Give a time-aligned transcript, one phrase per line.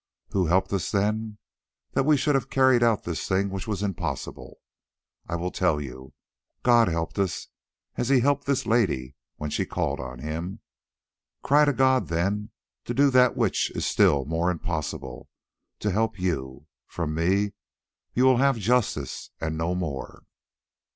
[0.31, 4.57] Who helped us then?—that we should have carried out this thing which was impossible.
[5.29, 6.15] I will tell you;
[6.63, 7.49] God helped us
[7.97, 10.61] as He helped this lady when she called on Him.
[11.43, 12.49] Cry to God, then,
[12.85, 16.65] to do that which is still more impossible—to help you.
[16.87, 17.53] From me
[18.15, 20.23] you will have justice and no more."